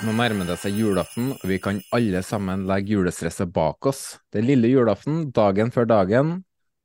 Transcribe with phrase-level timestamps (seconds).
[0.00, 4.16] Nå nærmer det seg julaften, og vi kan alle sammen legge julestresset bak oss.
[4.32, 6.30] Det er lille julaften, dagen før dagen.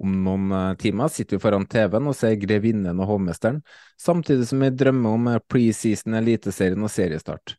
[0.03, 3.61] Om noen eh, timer sitter vi foran TV-en og ser Grevinnen og Hovmesteren,
[3.95, 7.53] samtidig som vi drømmer om eh, preseason, Eliteserien og seriestart.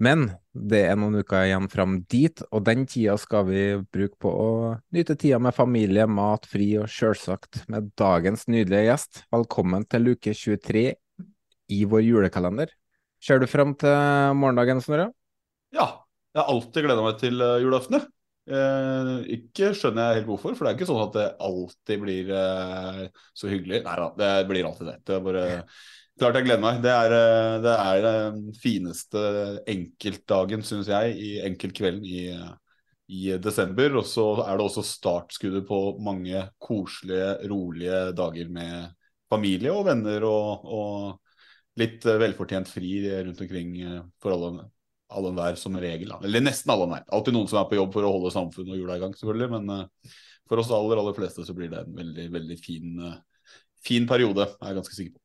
[0.00, 4.32] Men det er noen uker igjen fram dit, og den tida skal vi bruke på
[4.32, 4.48] å
[4.96, 9.26] nyte tida med familie, mat, fri og sjølsagt med dagens nydelige gjest.
[9.36, 10.86] Velkommen til uke 23
[11.76, 12.72] i vår julekalender.
[13.24, 13.94] Ser du fram til
[14.36, 15.08] morgendagen, Snorre?
[15.72, 15.86] Ja,
[16.34, 18.04] jeg har alltid gleda meg til eh, julaften.
[18.44, 22.32] Eh, ikke skjønner jeg helt hvorfor, for det er ikke sånn at det alltid blir
[22.36, 23.80] eh, så hyggelig.
[23.86, 24.98] Nei da, det blir alltid det.
[25.08, 25.44] Det bare
[26.14, 26.76] Klart jeg gleder meg.
[26.84, 29.22] Det er, eh, det er den fineste
[29.72, 32.20] enkeltdagen, syns jeg, i enkeltkvelden i,
[33.10, 33.96] i desember.
[33.98, 38.92] Og så er det også startskuddet på mange koselige, rolige dager med
[39.32, 41.23] familie og venner og, og
[41.80, 44.68] litt eh, velfortjent fri rundt omkring eh, for alle,
[45.14, 46.14] alle enhver som regel.
[46.22, 47.04] Eller nesten alle enhver.
[47.14, 49.50] Alltid noen som er på jobb for å holde samfunnet og jula i gang, selvfølgelig.
[49.56, 50.16] Men eh,
[50.48, 53.52] for oss aller, aller fleste så blir det en veldig, veldig fin, eh,
[53.84, 55.20] fin periode, er jeg ganske sikker på.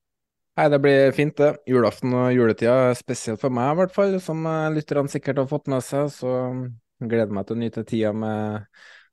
[0.60, 1.54] Nei, det blir fint, det.
[1.72, 5.70] Julaften og juletida, spesielt for meg i hvert fall, som eh, lytterne sikkert har fått
[5.72, 6.10] med seg.
[6.12, 6.32] Så
[7.00, 8.66] jeg gleder meg til å nyte tida med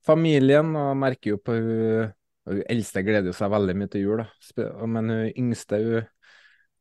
[0.07, 2.15] familien, og merker jo på hun
[2.47, 4.67] Hun eldste gleder seg veldig mye til jul, da.
[4.87, 6.05] Men hun yngste hun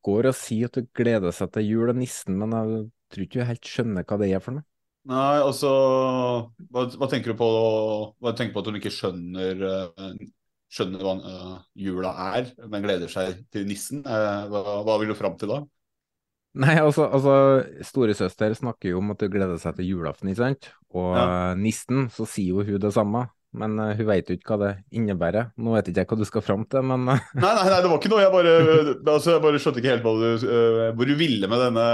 [0.06, 3.42] går og sier at du gleder seg til jul og nissen, men jeg tror ikke
[3.42, 4.68] du helt skjønner hva det er for noe.
[5.06, 5.70] Nei, altså
[6.74, 7.48] hva, hva tenker du på
[8.26, 10.24] Hva tenker du på at hun ikke skjønner eh,
[10.76, 14.02] Skjønner hva uh, jula er, men gleder seg til nissen?
[14.02, 15.60] Uh, hva, hva vil du fram til da?
[16.58, 17.36] Nei, altså, altså
[17.86, 20.70] storesøster snakker jo om at hun gleder seg til julaften, ikke sant?
[20.96, 21.54] Og Ja.
[21.60, 23.28] nissen, så sier jo hun det samme.
[23.56, 25.50] Men uh, hun vet jo ikke hva det innebærer.
[25.58, 27.26] Nå vet ikke jeg hva du skal fram til, men uh...
[27.40, 28.24] Nei, nei, nei, det var ikke noe.
[28.24, 28.56] Jeg bare,
[29.16, 31.90] altså, jeg bare skjønte ikke helt du, uh, hvor du ville med denne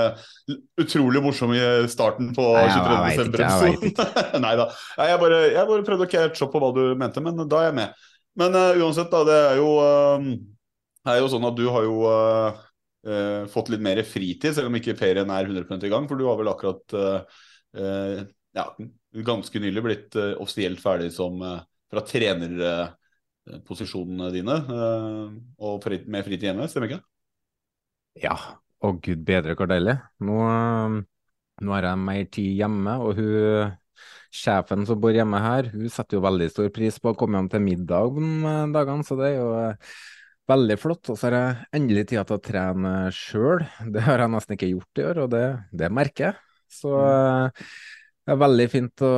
[0.81, 1.59] utrolig morsomme
[1.91, 2.67] starten på Nei,
[3.15, 4.05] jeg vet
[4.45, 4.71] nei da.
[4.99, 7.69] Jeg bare, jeg bare prøvde å catche opp på hva du mente, men da er
[7.69, 8.07] jeg med.
[8.39, 9.23] Men eh, uansett, da.
[9.27, 10.27] Det er jo, eh,
[11.11, 12.61] er jo sånn at du har jo eh,
[13.07, 16.07] eh, fått litt mer fritid, selv om ikke ferien er 100 i gang.
[16.09, 17.41] For du har vel akkurat eh,
[17.81, 18.21] eh,
[18.57, 18.65] ja,
[19.27, 25.27] ganske nylig blitt uh, offisielt ferdig som uh, fra trenerposisjonene dine, eh,
[25.59, 27.07] og fri, med fritid hjemme, stemmer ikke det?
[28.27, 28.35] ja.
[28.81, 29.93] Å gud bedre hvor deilig.
[30.25, 30.37] Nå,
[31.61, 33.69] nå har jeg mer tid hjemme, og hun
[34.33, 37.49] sjefen som bor hjemme her, hun setter jo veldig stor pris på å komme hjem
[37.51, 38.29] til middag om
[38.73, 39.49] dagene, så det er jo
[40.49, 41.03] veldig flott.
[41.11, 43.59] Og så har jeg endelig tid til å trene sjøl.
[43.93, 45.47] Det har jeg nesten ikke gjort i år, og det,
[45.83, 46.35] det merker jeg.
[46.71, 47.67] Så eh,
[48.25, 49.13] det er veldig fint å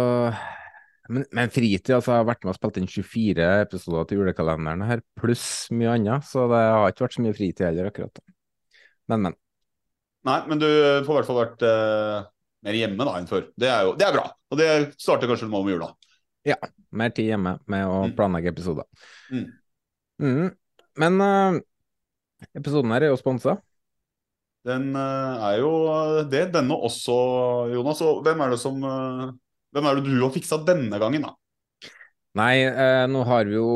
[1.11, 4.85] men, men fritid, altså jeg har vært med og spilt inn 24 episoder til julekalenderen
[4.87, 8.21] her, pluss mye annet, så det har ikke vært så mye fritid heller akkurat.
[9.11, 9.35] Men, men.
[10.23, 10.67] Nei, men du
[11.03, 12.23] får i hvert fall vært uh,
[12.63, 13.49] mer hjemme da enn før.
[13.59, 14.23] Det er jo det er bra.
[14.47, 15.91] Og det starter kanskje med jula.
[16.47, 16.55] Ja,
[16.95, 18.15] mer tid hjemme med å Mm.
[18.15, 18.87] planlegge episoder.
[19.27, 19.45] Mm.
[20.23, 20.49] Mm.
[21.03, 21.59] Men uh,
[22.55, 23.57] episoden her er jo sponsa.
[24.63, 25.71] Den eh, er jo
[26.31, 27.15] det, denne også,
[27.73, 28.01] Jonas.
[28.05, 29.31] Og hvem er det som eh,
[29.73, 31.33] Hvem er det du har fiksa denne gangen, da?
[32.37, 33.67] Nei, eh, nå har vi jo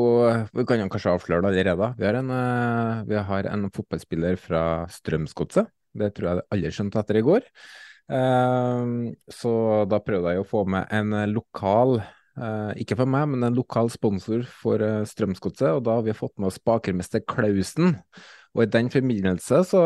[0.54, 1.90] Vi kan jo kanskje avsløre det allerede.
[1.98, 5.68] Vi har en, eh, vi har en fotballspiller fra Strømsgodset.
[5.98, 7.44] Det tror jeg alle skjønte etter i går.
[8.08, 8.94] Eh,
[9.28, 9.52] så
[9.90, 13.92] da prøvde jeg å få med en lokal eh, ikke for meg, men en lokal
[13.92, 17.98] sponsor for eh, Strømsgodset, og da har vi fått med oss bakermester Klausen.
[18.56, 19.82] Og i den forbindelse så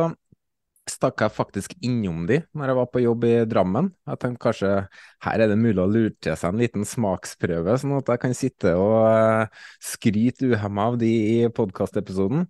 [1.03, 3.91] stakk jeg faktisk innom de når jeg var på jobb i Drammen.
[4.07, 4.71] Jeg tenkte kanskje
[5.27, 8.37] her er det mulig å lure til seg en liten smaksprøve, sånn at jeg kan
[8.39, 12.47] sitte og uh, skryte uhemma av de i podkastepisoden.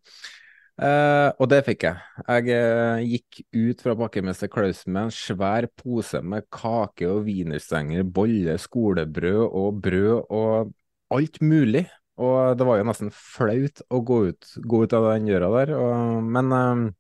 [0.83, 2.05] Uh, og det fikk jeg.
[2.27, 8.05] Jeg uh, gikk ut fra bakemester Klausen med en svær pose med kake og wienerstenger,
[8.05, 10.73] boller, skolebrød og brød og
[11.13, 11.87] alt mulig.
[12.23, 15.77] Og det var jo nesten flaut å gå ut, gå ut av den døra der.
[15.79, 16.93] Og, men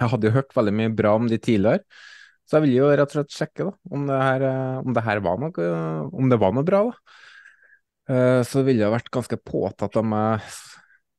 [0.00, 1.84] jeg hadde jo hørt veldig mye bra om de tidligere,
[2.44, 4.46] så jeg ville jo rett og slett sjekke da, om det her,
[4.82, 5.68] om det her var, noe,
[6.12, 6.82] om det var noe bra.
[6.90, 7.20] da.
[8.04, 10.44] Uh, så det ville vært ganske påtatt av meg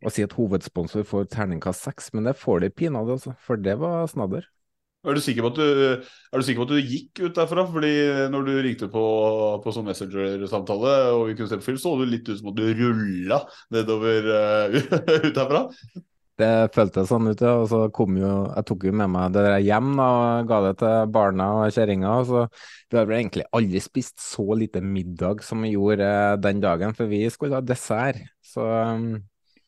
[0.06, 3.74] å si at hovedsponsor får terningkast seks, men det får de pinadø, altså, for det
[3.81, 4.45] var snadder.
[5.06, 7.66] Er du, sikker på at du, er du sikker på at du gikk ut derfra?
[7.69, 7.92] Fordi
[8.33, 9.04] når du ringte på,
[9.62, 12.57] på sånn Messenger-samtale og vi kunne se på film, så du litt ut som at
[12.57, 13.44] du rulla
[13.75, 14.78] nedover uh,
[15.28, 15.68] ut derfra.
[16.40, 17.44] Det føltes sånn ut.
[17.48, 20.64] Og så kom jo Jeg tok jo med meg det der hjem da, og ga
[20.68, 22.18] det til barna og kjerringa.
[22.28, 22.48] Så
[22.92, 26.98] vi har vel egentlig aldri spist så lite middag som vi gjorde eh, den dagen,
[26.98, 28.20] for vi skulle ha dessert.
[28.44, 29.16] Så um...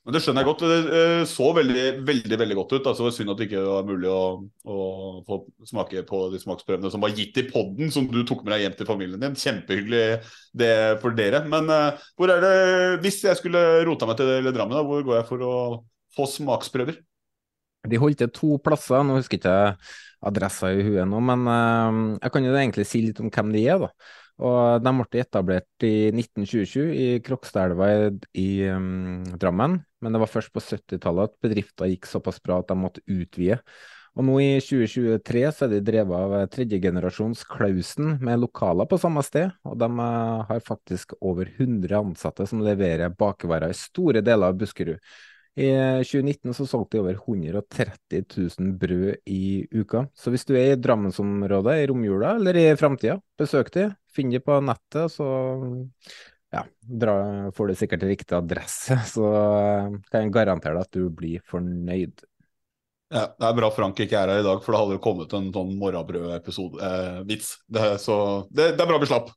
[0.08, 0.62] Men Det skjønner jeg godt.
[0.72, 2.86] Det eh, så veldig veldig, veldig godt ut.
[2.86, 4.22] Altså, det var synd at det ikke var mulig å,
[4.68, 4.78] å,
[5.28, 8.64] få smake på de smaksprøvene som var gitt i poden, som du tok med deg
[8.64, 9.36] hjem til familien din.
[9.40, 10.06] Kjempehyggelig
[10.64, 10.72] det
[11.04, 11.44] for dere.
[11.52, 12.56] Men uh, hvor er det,
[13.04, 15.54] hvis jeg skulle rota meg til Drammen, da, hvor går jeg for å
[16.18, 17.00] få smaksprøver?
[17.88, 19.90] De holdt til to plasser, nå husker jeg ikke
[20.28, 23.68] adressa i huet nå, men uh, jeg kan jo egentlig si litt om hvem de
[23.70, 23.84] er.
[23.86, 23.92] da.
[24.48, 30.30] Og De ble etablert i 1927 i Krokstadelva i, i um, Drammen, men det var
[30.30, 33.62] først på 70-tallet at bedrifter gikk såpass bra at de måtte utvide.
[34.18, 39.22] Og nå i 2023 så er de drevet av tredjegenerasjons Klausen med lokaler på samme
[39.26, 44.54] sted, og de uh, har faktisk over 100 ansatte som leverer bakevarer i store deler
[44.54, 45.02] av Buskerud.
[45.58, 45.72] I
[46.06, 48.26] 2019 så solgte de over 130
[48.60, 50.04] 000 brød i uka.
[50.14, 53.88] Så hvis du er i Drammensområdet i romjula eller i framtida, besøk de.
[54.14, 55.26] Finn de på nettet, så
[56.54, 56.62] ja,
[57.02, 57.16] dra,
[57.58, 59.00] får du sikkert riktig adresse.
[59.14, 59.26] Så
[60.12, 62.22] kan jeg garantere deg at du blir fornøyd.
[63.10, 65.34] Ja, Det er bra Frank ikke er her i dag, for det hadde jo kommet
[65.34, 67.52] en sånn morgenbrød-vits.
[67.74, 68.16] Eh, så
[68.52, 69.34] det, det, er bra vi slapp.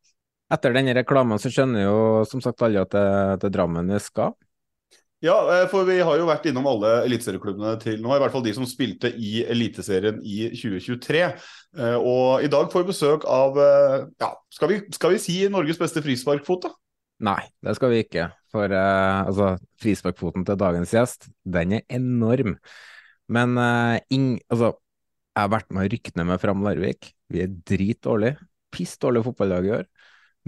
[0.50, 3.08] Etter denne reklamen så skjønner jo som sagt alle at det,
[3.40, 4.34] det er Drammen vi skal.
[5.20, 8.44] Ja, eh, for vi har jo vært innom alle eliteserieklubbene til nå, i hvert fall
[8.44, 11.24] de som spilte i Eliteserien i 2023.
[11.76, 15.36] Eh, og i dag får vi besøk av, eh, ja, skal vi, skal vi si
[15.52, 16.72] Norges beste frisparkfot, da?
[17.20, 18.30] Nei, det skal vi ikke.
[18.48, 19.50] For uh, altså,
[19.82, 22.54] frisparkfoten til dagens gjest, den er enorm.
[23.28, 24.72] Men uh, ing, altså,
[25.36, 27.10] jeg har vært med å rykke ned med Fram Larvik.
[27.28, 28.40] Vi er dritdårlige.
[28.72, 29.84] Piss dårlig fotballag i år.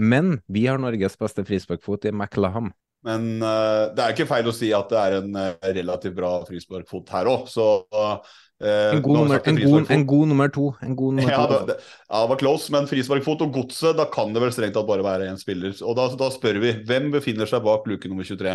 [0.00, 2.72] Men vi har Norges beste frisparkfot i McLaham.
[3.06, 6.36] Men uh, det er ikke feil å si at det er en uh, relativt bra
[6.46, 8.18] frisparkfot her òg, så uh,
[8.62, 10.68] en, god nummer, en, god, en, god nummer, to.
[10.94, 11.58] God nummer ja, to.
[11.66, 14.86] Det, ja, det var close, men frisparkfot og godset, da kan det vel strengt tatt
[14.86, 15.74] bare være én spiller.
[15.82, 18.54] Og da, da, spør vi, hvem befinner seg bak luke nummer 23?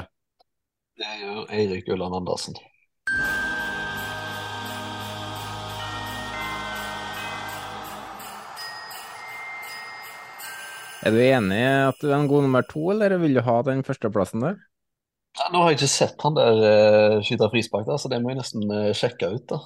[0.98, 2.56] Det jo Eirik Ulland Andersen.
[11.08, 13.62] Er du enig i at du er en god nummer to, eller vil du ha
[13.64, 14.58] den førsteplassen der?
[15.38, 18.34] Ja, nå har jeg ikke sett han der uh, skyte frispark, da, så det må
[18.34, 19.46] jeg nesten uh, sjekke ut.
[19.54, 19.62] da.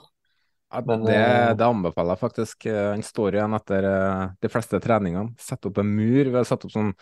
[0.72, 2.70] Ja, Men, det, uh, det, anbefaler jeg faktisk.
[2.70, 3.90] Han står igjen etter
[4.44, 5.34] de fleste treningene.
[5.42, 6.22] Sett opp en mur.
[6.28, 6.94] Vi har satt opp sånn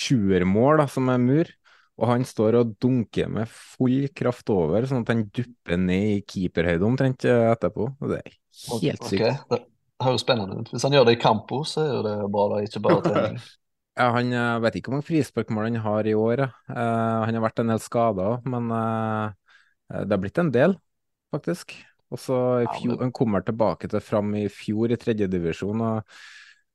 [0.00, 1.54] sjuermål som er mur.
[2.00, 6.20] Og han står og dunker med full kraft over, sånn at han dupper ned i
[6.24, 7.90] keeperhøyde omtrent etterpå.
[8.00, 8.38] Og det er
[8.80, 9.20] helt sykt.
[9.20, 9.34] Okay.
[9.52, 9.60] Det
[10.00, 10.70] høres spennende ut.
[10.72, 13.42] Hvis han gjør det i kampo, så er jo det bra, da, ikke bare trening.
[13.98, 16.44] Ja, han jeg vet ikke hvor mange frisparkmål han har i år.
[16.70, 19.32] Uh, han har vært en del skada òg, men uh,
[19.90, 20.76] det har blitt en del,
[21.34, 21.74] faktisk.
[22.10, 22.70] Og så ja.
[23.02, 25.82] Han kommer tilbake til Fram i fjor i tredjedivisjon.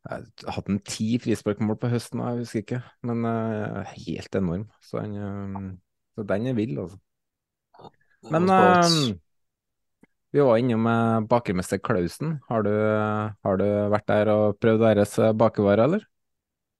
[0.05, 2.81] Jeg hadde han ti frisparkmål på høsten, jeg husker ikke.
[3.07, 4.67] Men uh, helt enorm.
[4.83, 5.75] Så, han,
[6.15, 6.99] så den er vill, altså.
[8.31, 8.49] Men
[10.35, 10.87] vi var innom
[11.31, 12.39] bakermester Klausen.
[12.49, 16.07] Har du, har du vært der og prøvd deres bakevarer, eller?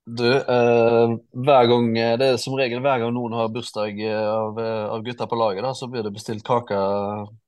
[0.05, 1.87] Du, eh, hver gang,
[2.21, 5.37] det er som regel hver gang noen har bursdag eh, av, eh, av gutta på
[5.39, 6.77] laget, da, så blir det bestilt kake,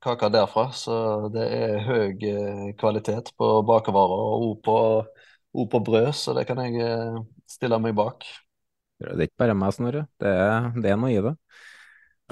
[0.01, 0.63] kake derfra.
[0.73, 0.95] Så
[1.35, 4.77] det er høy eh, kvalitet på bakervarer og òg på,
[5.75, 6.81] på brød, så det kan jeg
[7.45, 8.25] stille meg bak.
[8.97, 10.07] Det er ikke bare meg, Snorre.
[10.17, 11.35] Det er, det er noe i det.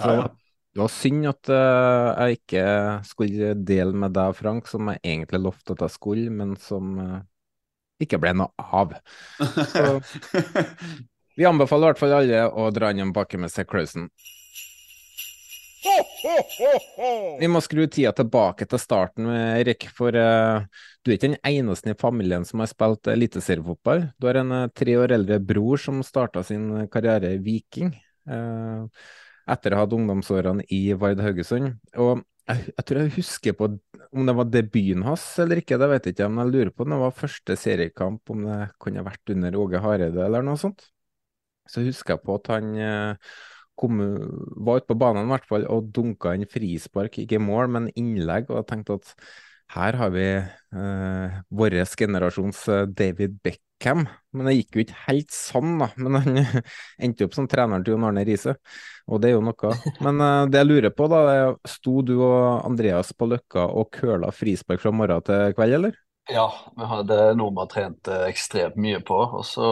[0.02, 0.28] Så, ja, ja.
[0.74, 2.66] Det var synd at jeg ikke
[3.08, 6.98] skulle dele med deg, Frank, som jeg egentlig lovte at jeg skulle, men som
[8.02, 8.96] ikke ble noe av.
[9.74, 10.00] Så,
[11.36, 14.10] vi anbefaler i hvert fall alle å dra inn en pakke med Sir Klausen.
[17.40, 19.86] Vi må skru tida tilbake til starten, Erik.
[19.94, 20.64] For uh,
[21.04, 24.08] du er ikke den eneste i familien som har spilt eliteseriefotball.
[24.18, 27.94] Du har en uh, tre år eldre bror som starta sin karriere i Viking.
[28.26, 28.90] Uh,
[29.46, 31.76] etter å ha hatt ungdomsårene i Vard Haugesund.
[32.02, 33.70] Og jeg, jeg, tror jeg husker på
[34.16, 36.30] om det var debuten hans eller ikke, det vet jeg ikke.
[36.32, 39.82] Men jeg lurer på om det var første seriekamp, om det kunne vært under Åge
[39.84, 40.86] Hareide eller noe sånt.
[41.70, 42.70] Så husker jeg på at han
[43.76, 44.00] kom,
[44.66, 48.52] var ute på banen i hvert fall og dunka inn frispark, ikke mål, men innlegg.
[48.52, 49.14] Og jeg tenkte at
[49.76, 54.08] her har vi eh, vår generasjons David David Beckham.
[54.32, 55.90] Men det gikk jo ikke helt sånn, da.
[55.98, 56.40] Men han
[57.04, 58.56] endte opp som treneren til Jon Arne Riise,
[59.08, 59.74] og det er jo noe.
[60.04, 63.92] Men uh, det jeg lurer på, da, er sto du og Andreas på Løkka og
[63.96, 66.00] køla frispark fra morgen til kveld, eller?
[66.32, 69.18] Ja, vi hadde noe vi har trent eh, ekstremt mye på.
[69.38, 69.68] og så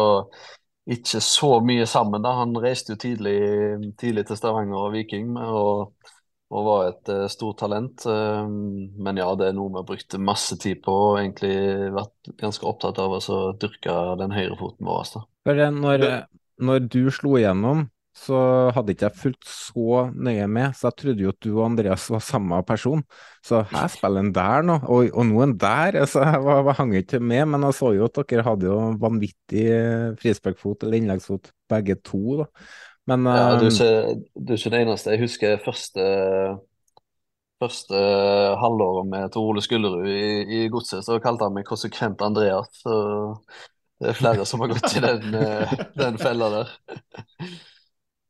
[0.85, 2.21] ikke så mye sammen.
[2.21, 2.35] da.
[2.43, 3.39] Han reiste jo tidlig,
[3.97, 5.95] tidlig til Stavanger og Viking og,
[6.53, 8.05] og var et uh, stort talent.
[8.05, 11.55] Uh, men ja, det er noe vi har brukt masse tid på og egentlig
[11.95, 15.01] vært ganske opptatt av å dyrke den høyrefoten vår.
[15.05, 15.25] Altså.
[15.47, 16.07] For når,
[16.63, 18.37] når du slo igjennom, så
[18.75, 22.05] hadde ikke jeg fulgt så nøye med, så jeg trodde jo at du og Andreas
[22.13, 23.01] var samme person.
[23.41, 25.97] Så her spiller en der nå, og, og nå en der.
[26.09, 28.77] Så jeg, var, jeg hang ikke med, men jeg så jo at dere hadde jo
[29.01, 29.65] vanvittig
[30.21, 32.43] frisparkfot eller innleggsfot, begge to.
[32.43, 32.49] da.
[33.11, 35.11] Men, ja, du, er ikke, du den eneste.
[35.11, 36.05] Jeg husker første,
[37.59, 37.99] første
[38.61, 40.23] halvåret med Tor Ole Skullerud i,
[40.63, 42.71] i Godset, så kalte han meg konsekvent Andreas.
[42.79, 42.95] Så
[43.99, 45.35] det er flere som har gått i den,
[45.99, 46.73] den fella der.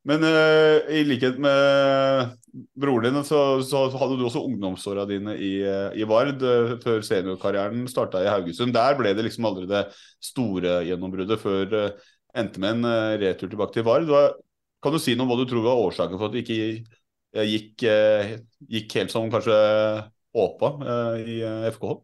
[0.04, 2.34] Men uh, i likhet med
[2.76, 7.00] broren din, så, så hadde du også ungdomsåra dine i, eh, i Vard uh, før
[7.06, 8.74] seniorkarrieren starta i Haugesund.
[8.76, 9.86] Der ble det liksom aldri det
[10.22, 14.04] store gjennombruddet før uh, endte med en retur tilbake til Vard.
[14.10, 14.26] Hva,
[14.84, 17.86] kan du si noe om hva du tror var årsaken for at det ikke gikk,
[18.70, 19.56] gikk helt som kanskje
[20.36, 20.74] håpa
[21.24, 21.40] i
[21.72, 21.96] FKH?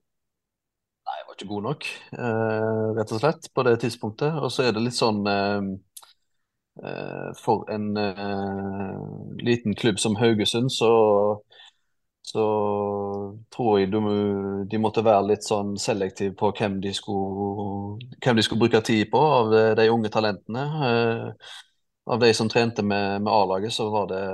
[1.10, 1.86] Nei, jeg var ikke god nok,
[2.98, 4.40] rett og slett, på det tidspunktet.
[4.40, 5.22] Og så er det litt sånn
[6.84, 7.98] Eh, for en
[9.38, 10.90] liten klubb som Haugesund, så,
[12.22, 12.44] så
[13.50, 18.64] tror jeg de, måtte være litt sånn selektive på hvem de skulle, hvem de skulle
[18.64, 20.64] bruke tid på av de unge talentene.
[22.10, 24.24] Av de som trente med, med A-laget, så var det,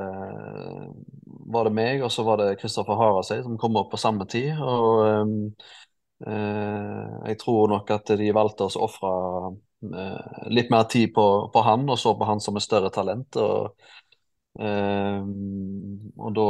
[1.52, 4.56] var det meg og så var det Kristoffer Harasei som kom opp på samme tid.
[4.56, 5.34] og um,
[6.16, 9.10] jeg tror nok at de valgte å ofre
[9.92, 13.36] uh, litt mer tid på, på, han, og så på han som et større talent.
[13.36, 13.90] Og,
[14.62, 15.20] uh,
[16.16, 16.48] og da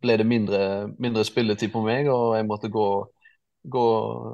[0.00, 0.62] ble det mindre,
[0.96, 2.86] mindre, spilletid på meg, og jeg måtte gå,
[3.68, 3.84] gå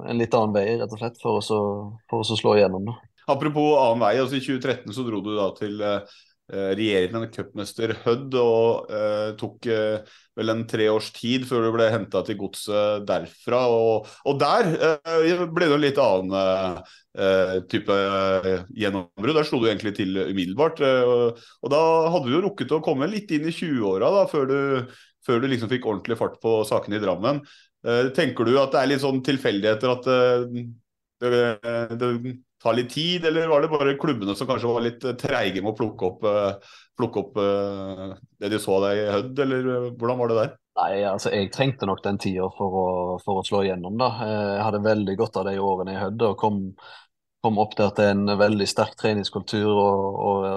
[0.06, 1.58] en litt annen vei rett og slett for å,
[2.06, 2.92] for å slå igjennom.
[2.92, 3.13] Da.
[3.30, 6.16] Apropos annen vei, altså i 2013 så dro du da til eh,
[6.52, 11.70] Eh, regjerende cupmester Hødd, og eh, tok eh, vel en tre års tid før du
[11.72, 13.62] ble henta til godset derfra.
[13.72, 16.36] Og, og der eh, ble det en litt annen
[17.16, 19.38] eh, type eh, gjennombrudd.
[19.38, 20.84] Der slo du egentlig til umiddelbart.
[20.84, 24.52] Og, og, da hadde du jo rukket å komme litt inn i 20-åra før,
[25.24, 27.40] før, du liksom fikk ordentlig fart på sakene i Drammen.
[28.16, 30.12] tenker du at det er litt sånn tilfeldigheter at
[31.24, 31.40] det,
[31.96, 32.12] det
[32.64, 35.75] ta litt tid, eller var det bare klubbene som kanskje var litt eh, treige med
[35.75, 40.21] å plukke opp, eh, plukke opp eh, det de så deg i Hødd, eller hvordan
[40.23, 40.54] var det der?
[40.80, 43.99] Nei, altså Jeg trengte nok den tida for, for, å slå igjennom.
[44.00, 44.09] da.
[44.26, 46.56] Jeg hadde veldig godt av de årene i Hødd og kom,
[47.44, 50.49] kom opp der til en veldig sterk treningskultur og, og,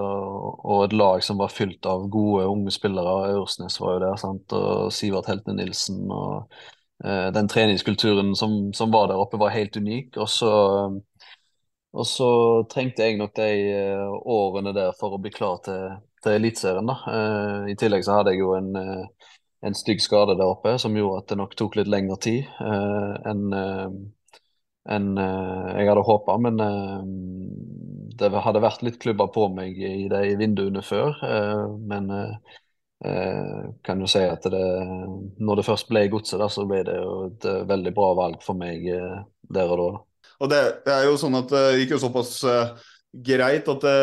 [0.63, 3.35] og, et lag som var fylt av gode unge spillere.
[3.35, 4.57] Aursnes var jo der, sant?
[4.57, 6.01] og Sivert Heltne Nilsen.
[6.09, 6.49] og
[7.37, 10.17] Den treningskulturen som, som, var der oppe, var helt unik.
[10.17, 10.55] Og så
[11.97, 12.29] og så
[12.69, 16.89] trengte jeg nok de uh, årene der for å bli klar til, til Eliteserien.
[16.91, 16.97] da.
[17.71, 19.31] I tillegg så hadde jeg jo en, uh,
[19.65, 23.47] en stygg skade der oppe som gjorde at det nok tok litt lengre tid enn
[24.87, 26.37] en, jeg hadde håpa.
[26.39, 26.61] Men
[28.21, 31.17] det hadde vært litt klubber på meg i de vinduene før.
[31.89, 32.07] men
[33.83, 34.63] kan jo si at det,
[35.43, 38.85] når det først ble godset, så ble det jo et veldig bra valg for meg
[38.87, 40.06] der og da.
[40.37, 42.73] Og det, er jo sånn at det gikk jo såpass uh,
[43.25, 43.99] greit at det,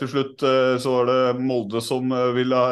[0.00, 2.62] til slutt uh, så var det Molde som ville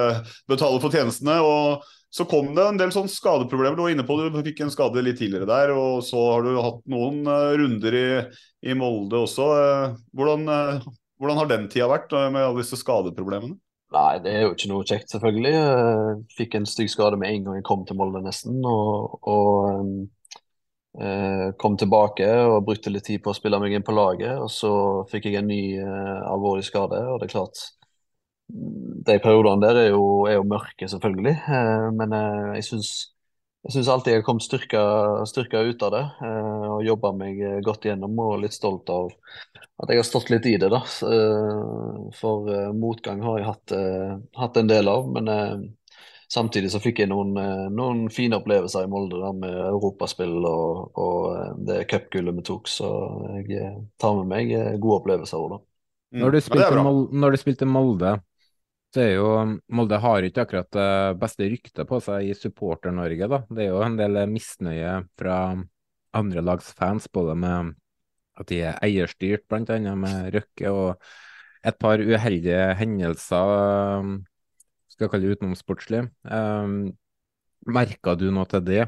[0.51, 1.39] betale for tjenestene.
[1.41, 3.77] og så kom det en del sånn skadeproblemer.
[3.77, 5.73] Du var inne på du fikk en skade litt tidligere der.
[5.77, 7.27] Og så har du hatt noen
[7.61, 8.07] runder i,
[8.65, 9.49] i Molde også.
[10.17, 10.47] Hvordan,
[11.21, 13.59] hvordan, har den tida vært med alle disse skadeproblemene?
[13.93, 15.53] Nei, det er jo ikke noe kjekt, selvfølgelig.
[15.59, 18.65] Jeg fikk en stygg skade med en gang jeg kom til Molde, nesten.
[18.65, 19.45] Og, og
[19.77, 20.16] Eh,
[21.61, 24.39] kom tilbake og brukte litt tid på å spille meg inn på laget.
[24.41, 24.71] Og så
[25.11, 27.03] fikk jeg en ny eh, alvorlig skade.
[27.13, 27.61] Og det er klart,
[28.53, 31.35] mm, de periodene der er jo, er jo mørke, selvfølgelig.
[31.59, 32.95] Eh, men eh, jeg syns
[33.67, 34.81] jeg syns alltid jeg kommet styrka,
[35.27, 38.15] styrka ut av det eh, og jobba meg eh, godt igjennom.
[38.23, 39.09] Og litt stolt av
[39.83, 40.85] at jeg har stått litt i det, da.
[41.11, 45.11] Eh, For eh, motgang har jeg hatt, eh, hatt en del av.
[45.17, 45.57] Men eh,
[46.33, 50.99] samtidig så fikk jeg noen, eh, noen fine opplevelser i Molde da, med europaspill og,
[50.99, 52.71] og eh, det cupgullet vi tok.
[52.71, 52.91] Så
[53.39, 55.61] jeg eh, tar med meg gode opplevelser òg, da.
[56.15, 56.23] Mm.
[56.23, 56.97] Når du det spilte, bra.
[57.23, 58.13] Når du spilte Molde,
[58.95, 59.31] så er jo
[59.77, 60.91] Molde har ikke akkurat det
[61.21, 63.43] beste ryktet på seg i Supporter-Norge, da.
[63.51, 65.41] Det er jo en del misnøye fra
[66.17, 67.75] andre lags fans, både med
[68.37, 73.53] at de er eierstyrt, annet med Røkke, og et par uheldige hendelser,
[74.01, 74.17] um,
[74.97, 76.07] skal kalle det utenomsportslig.
[76.25, 76.95] Um,
[77.67, 78.85] Merka du noe til det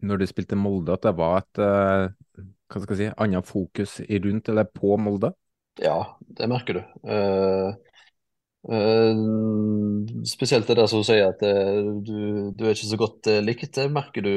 [0.00, 3.98] når du spilte Molde, at det var et eh, hva skal jeg si, annet fokus
[4.24, 5.32] rundt eller på Molde?
[5.80, 6.80] Ja, det merker du.
[7.04, 7.74] Uh,
[8.70, 9.20] uh,
[10.28, 12.16] spesielt det der som sier at uh, du,
[12.56, 14.32] du er ikke så godt likt, det merker du,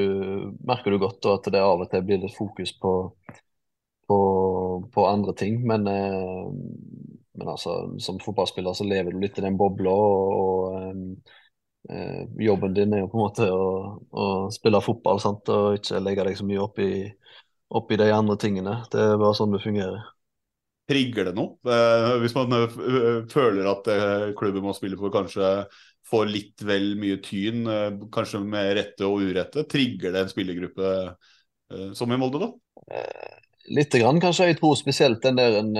[0.65, 2.93] merker du godt, og at det av og til blir litt fokus på,
[4.09, 4.19] på,
[4.91, 5.61] på andre ting.
[5.69, 5.87] Men,
[7.39, 12.19] men altså, som fotballspiller så lever du litt i den bobla, og, og eh, eh,
[12.45, 13.69] jobben din er jo på en måte å,
[14.13, 15.49] å spille fotball, sant?
[15.53, 16.91] og ikke legge deg så mye opp i,
[17.73, 18.77] opp i de andre tingene.
[18.93, 20.11] Det er bare sånn det fungerer.
[20.89, 21.55] Trigger det noe?
[21.65, 22.79] Eh, Hvis man eh,
[23.31, 23.91] føler at
[24.37, 25.55] klubben må spille for kanskje
[26.13, 27.63] får litt vel mye tyn,
[28.13, 30.89] kanskje med rette og urette, trigger det en spillergruppe
[31.97, 32.49] som i Molde, da?
[33.73, 34.51] Lite grann, kanskje.
[34.51, 35.71] Jeg tror spesielt den der en,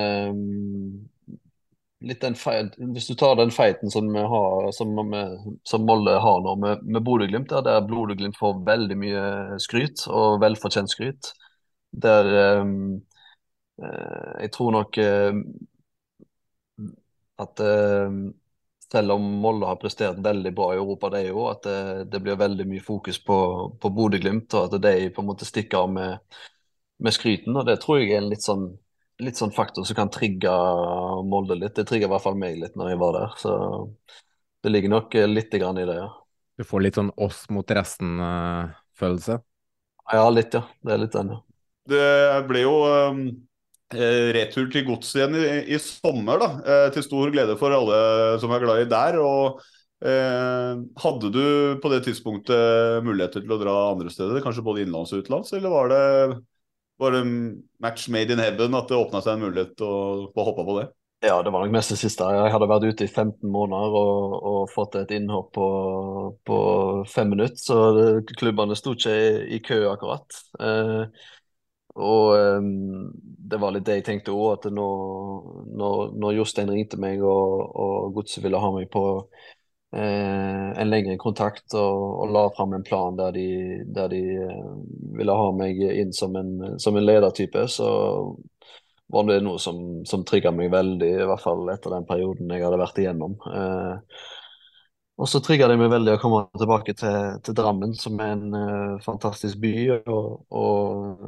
[2.03, 5.23] litt den feit, Hvis du tar den feiten som, vi har, som, vi,
[5.67, 9.25] som Molde har nå med, med Bodø-Glimt, der, der Bodø-Glimt får veldig mye
[9.63, 11.33] skryt, og velfortjent skryt.
[12.03, 12.29] Der
[12.61, 13.01] um,
[13.77, 15.33] Jeg tror nok eh,
[17.41, 18.17] at eh,
[18.93, 21.77] selv om Molde har prestert veldig bra i Europa, det er jo at det,
[22.13, 23.37] det blir veldig mye fokus på,
[23.81, 26.41] på Bodø-Glimt, og at de på en måte stikker av med,
[27.01, 27.57] med skryten.
[27.57, 28.67] og Det tror jeg er en litt sånn,
[29.25, 30.51] litt sånn faktor som kan trigge
[31.29, 31.75] Molde litt.
[31.77, 33.39] Det trigger i hvert fall meg litt når jeg var der.
[33.41, 33.55] Så
[34.63, 36.11] det ligger nok eh, litt grann i det, ja.
[36.57, 39.39] Du får litt sånn oss mot resten-følelse.
[40.13, 40.61] Ja, litt, ja.
[40.83, 41.41] Det er litt den, ja.
[41.89, 42.05] Det
[42.47, 43.23] ble jo um,
[43.91, 46.49] retur til godset igjen i, i sommer, da.
[46.63, 47.97] Eh, til stor glede for alle
[48.39, 49.19] som er glad i der.
[49.19, 49.59] Og
[50.05, 51.43] eh, hadde du
[51.83, 55.73] på det tidspunktet muligheter til å dra andre steder, kanskje både innenlands og utenlands, eller
[55.73, 56.03] var det
[57.01, 57.23] bare
[57.83, 60.77] match made in heaven at det åpna seg en mulighet til å få hoppa på
[60.81, 60.89] det?
[61.23, 62.25] Ja, det var nok mest det siste.
[62.35, 65.67] Jeg hadde vært ute i 15 måneder og, og fått et innhopp på,
[66.43, 66.57] på
[67.07, 70.41] fem minutter, så det, klubbene sto ikke i, i kø akkurat.
[70.59, 71.23] Eh,
[71.95, 72.67] og eh,
[73.53, 75.47] det var litt det jeg tenkte òg, at når,
[75.79, 79.05] når, når Jostein ringte meg og, og Godset ville ha meg på
[79.93, 83.47] en lengre kontakt og, og la fram en plan der de,
[83.93, 84.71] der de eh,
[85.19, 87.89] ville ha meg inn som en, som en ledertype, så
[89.13, 89.77] var det noe som,
[90.09, 93.37] som trigga meg veldig, i hvert fall etter den perioden jeg hadde vært igjennom.
[93.49, 94.23] Eh,
[95.21, 98.55] og så trigga det meg veldig å komme tilbake til, til Drammen, som er en
[98.57, 99.73] eh, fantastisk by.
[100.09, 101.27] Og, og,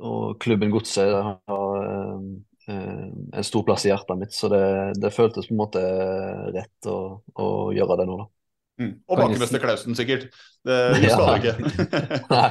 [0.00, 2.26] og klubben Godset har eh, eh,
[2.66, 4.62] en stor plass i hjertet mitt, så det,
[4.96, 5.82] det føltes på en måte
[6.54, 6.98] rett å,
[7.36, 8.30] å gjøre det nå, da.
[8.74, 8.90] Mm.
[9.06, 10.26] Og bakemester Klausen, sikkert.
[10.66, 11.14] Det du Ja.
[11.14, 11.84] skader ikke.
[12.32, 12.48] Nei,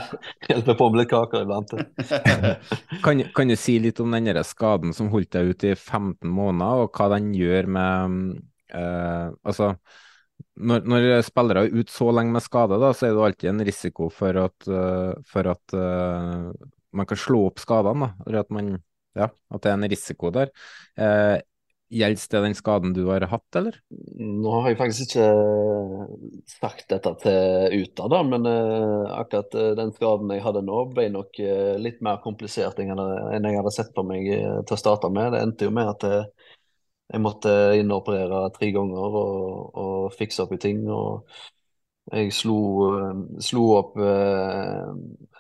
[0.47, 1.73] hjelper på med litt kaker iblant.
[3.03, 6.85] Kan, kan du si litt om den skaden som holdt deg ute i 15 måneder,
[6.85, 8.17] og hva den gjør med
[8.71, 9.73] uh, Altså,
[10.55, 13.65] når, når spillere er ute så lenge med skade, da, så er det alltid en
[13.67, 16.53] risiko for at, uh, for at uh,
[16.93, 18.13] man kan slå opp skadene.
[18.13, 18.77] Da, eller at, man,
[19.15, 20.53] ja, at det er en risiko der.
[20.97, 21.39] Eh,
[21.93, 23.75] Gjelder det den skaden du har hatt, eller?
[24.17, 25.27] Nå har jeg faktisk ikke
[26.49, 31.05] sagt dette til Uta, da, men eh, akkurat eh, den skaden jeg hadde nå, ble
[31.13, 35.11] nok eh, litt mer komplisert enn jeg hadde, sett på meg eh, til å starte
[35.13, 35.35] med.
[35.35, 36.49] Det endte jo med at eh,
[37.13, 37.93] jeg måtte inn
[38.57, 40.85] tre ganger og, og fikse opp i ting.
[40.89, 41.27] og
[42.11, 42.57] jeg slo,
[42.97, 44.87] eh, slo opp eh,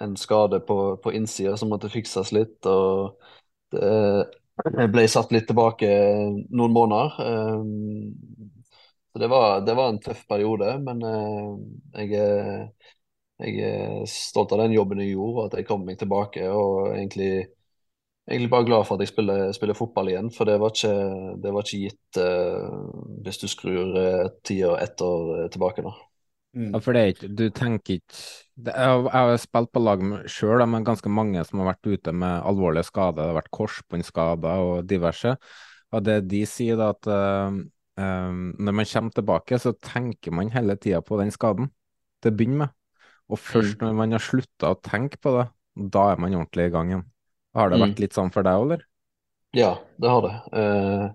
[0.05, 2.59] en skade på, på innsida som måtte fikses litt.
[2.65, 3.17] og
[3.73, 5.89] jeg ble satt litt tilbake
[6.49, 7.17] noen måneder.
[7.25, 7.63] eh,
[9.13, 12.69] Så det var, det var en tøff periode, men eh, jeg,
[13.43, 16.45] jeg er stolt av den jobben jeg gjorde, og at jeg kom meg tilbake.
[16.49, 17.29] Og egentlig,
[18.29, 20.93] egentlig bare glad for at jeg spiller, spiller fotball igjen, for det var ikke,
[21.43, 22.79] det var ikke gitt uh,
[23.25, 25.85] hvis du skrur uh, tida ett år eh, tilbake.
[25.89, 25.95] da.
[26.53, 28.17] Ja, for det er ikke, du tenker ikke
[28.55, 31.87] det, Jeg har- jeg har spilt på lag sjøl med ganske mange som har vært
[31.89, 33.15] ute med alvorlige skader.
[33.15, 35.37] Det har vært korsbåndskader og diverse.
[35.91, 37.63] Og det de sier, da, at uh,
[37.95, 41.67] Um, når man kommer tilbake, så tenker man hele tida på den skaden
[42.23, 42.69] til å begynne med.
[43.29, 43.85] Og først Mm.
[43.85, 45.51] når man har slutta å tenke på det,
[45.91, 47.05] da er man ordentlig i gang igjen.
[47.53, 47.85] Har det Mm.
[47.85, 48.81] vært litt sånn for deg eller?
[49.53, 50.33] Ja, det har det.
[50.57, 51.09] Uh...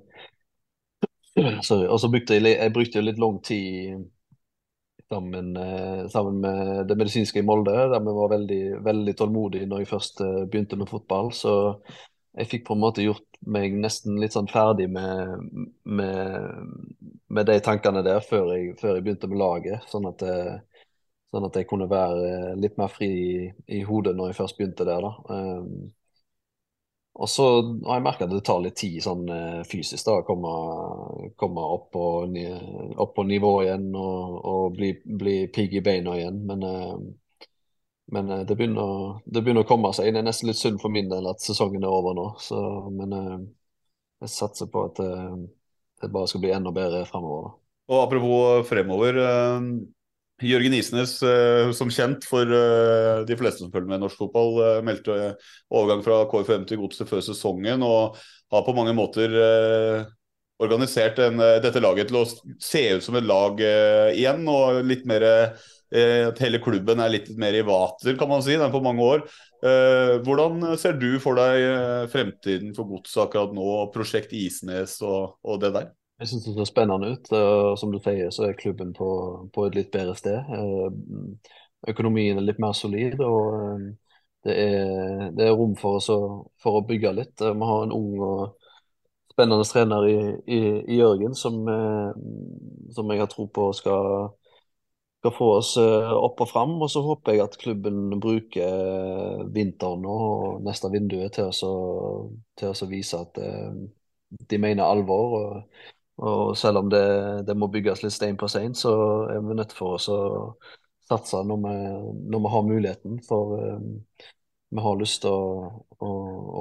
[1.62, 1.88] sorry.
[1.88, 4.08] Og så brukte jeg, jeg brukte litt lang tid
[5.08, 9.82] sammen, eh, sammen med det medisinske i Molde, der vi var veldig, veldig tålmodige når
[9.82, 11.32] jeg først eh, begynte med fotball.
[11.32, 11.54] Så
[12.38, 15.48] jeg fikk på en måte gjort meg nesten litt sånn ferdig med,
[15.84, 16.74] med,
[17.28, 19.88] med de tankene der før jeg, før jeg begynte med laget.
[19.90, 20.84] Sånn at, eh,
[21.32, 23.38] sånn at jeg kunne være litt mer fri i,
[23.78, 25.08] i hodet når jeg først begynte der.
[25.08, 25.38] da.
[27.18, 27.44] Og så
[27.88, 30.52] har jeg merka at det tar litt tid sånn eh, fysisk da, å komme,
[31.40, 32.02] komme opp, på,
[32.94, 36.38] opp på nivå igjen og, og bli, bli pigg i beina igjen.
[36.46, 37.48] Men, eh,
[38.14, 40.12] men eh, det, begynner, det begynner å komme seg.
[40.14, 42.28] Det er nesten litt synd for min del at sesongen er over nå.
[42.42, 42.62] Så,
[42.94, 47.48] men jeg satser på at det bare skal bli enda bedre fremover.
[47.48, 47.54] da.
[47.88, 49.18] Og apropos fremover.
[50.38, 54.60] Jørgen Isnes, eh, som kjent for eh, de fleste som følger med i norsk fotball,
[54.62, 55.16] eh, meldte
[55.66, 58.18] overgang fra KFM til Godset før sesongen, og
[58.54, 59.34] har på mange måter
[60.58, 62.24] organisert en, dette laget til å
[62.62, 65.26] se ut som et lag igjen, og litt mer
[65.88, 69.22] At hele klubben er litt mer i vater, kan man si, den på mange år.
[70.24, 75.72] Hvordan ser du for deg fremtiden for Godset akkurat nå, prosjekt Isnes og, og det
[75.76, 75.88] der?
[76.18, 77.30] Jeg syns det ser spennende ut.
[77.32, 79.08] og Som du sier, så er klubben på,
[79.54, 80.38] på et litt bedre sted.
[80.50, 81.50] Eh,
[81.92, 83.84] Økonomien er litt mer solid, og eh,
[84.48, 86.18] det er, det er rom for, å,
[86.62, 87.36] for å bygge litt.
[87.42, 88.64] Eh, Vi har en ung og
[89.30, 90.16] spennende trener i,
[90.50, 91.60] i, i Jørgen som,
[92.96, 94.08] som jeg har tro på skal,
[95.20, 96.74] skal få oss opp og fram.
[96.82, 101.74] Og så håper jeg at klubben bruker vinteren og neste vinduet til, å
[102.58, 103.38] til å vise at
[104.50, 105.38] de mener alvor.
[105.38, 107.06] og og selv om det,
[107.46, 108.92] det må bygges litt stein på stein, så
[109.30, 110.20] er vi nødt for oss å
[111.08, 111.74] satse når vi,
[112.32, 113.20] når vi har muligheten.
[113.28, 113.92] For um,
[114.68, 115.68] vi har lyst til å,
[116.02, 116.08] å,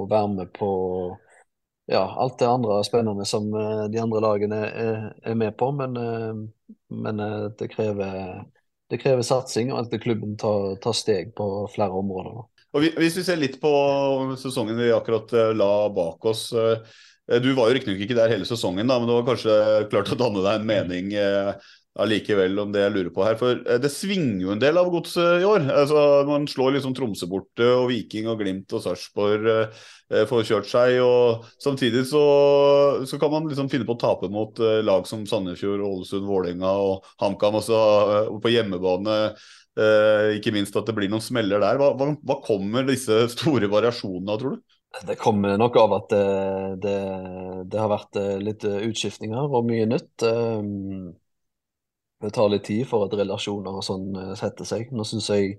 [0.02, 0.68] å være med på
[1.90, 5.72] ja, alt det andre spennende som eh, de andre lagene er, er med på.
[5.74, 7.24] Men, eh, men
[7.58, 8.44] det krever,
[8.92, 12.46] det krever satsing, og at klubben tar, tar steg på flere områder.
[12.76, 13.72] Og Hvis vi ser litt på
[14.38, 16.50] sesongen vi akkurat la bak oss.
[17.30, 19.58] Eh, Du var jo riktignok ikke der hele sesongen, da, men du har kanskje
[19.92, 21.52] klart å danne deg en mening eh,
[21.98, 23.36] om det jeg lurer på her.
[23.40, 25.66] For eh, det svinger jo en del av godset i år.
[25.72, 30.70] Altså, man slår liksom Tromsø borte, og Viking og Glimt og Sarpsborg eh, får kjørt
[30.70, 31.00] seg.
[31.02, 32.22] og Samtidig så,
[33.04, 36.70] så kan man liksom finne på å tape mot eh, lag som Sandefjord, Ålesund, Vålerenga
[36.70, 37.82] og HamKam også
[38.18, 39.20] eh, på hjemmebane.
[39.78, 41.78] Eh, ikke minst at det blir noen smeller der.
[41.80, 44.77] Hva, hva, hva kommer disse store variasjonene av, tror du?
[45.06, 46.20] Det kommer nok av at det,
[46.82, 46.94] det,
[47.70, 50.24] det har vært eh, litt eh, utskiftninger og mye nytt.
[50.26, 51.12] Um,
[52.20, 54.88] Det tar litt tid for at relasjoner og sånn eh, setter seg.
[54.94, 55.52] Nå syns jeg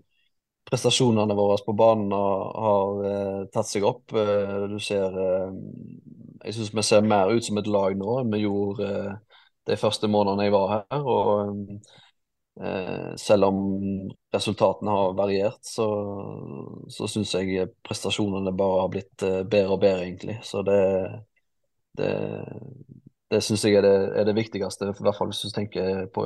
[0.70, 4.14] prestasjonene våre på banen har, eh, tatt seg opp.
[4.14, 5.54] Eh, du ser eh,
[6.46, 9.78] Jeg syns vi ser mer ut som et lag nå enn vi gjorde eh, de
[9.80, 11.02] første månedene jeg var her.
[11.04, 11.98] og eh,
[13.16, 13.60] selv om
[14.34, 15.86] resultatene har variert, så,
[16.92, 20.40] så syns jeg prestasjonene bare har blitt eh, bedre og bedre, egentlig.
[20.44, 20.80] Så det,
[21.98, 22.10] det,
[23.32, 26.26] det syns jeg er det, er det viktigste, i hvert fall hvis du tenker på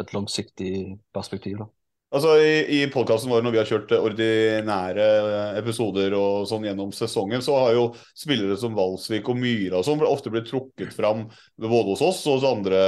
[0.00, 0.72] et langsiktig
[1.14, 1.58] perspektiv.
[1.64, 1.68] da.
[2.10, 5.04] Altså I, i podkasten vår når vi har kjørt ordinære
[5.60, 7.84] episoder og sånn gjennom sesongen, så har jo
[8.18, 12.40] spillere som Valsvik og Myra og sånn ofte blitt trukket fram både hos oss og
[12.40, 12.80] hos andre